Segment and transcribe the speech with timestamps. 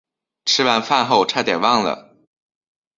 [0.45, 2.15] 吃完饭后差点忘了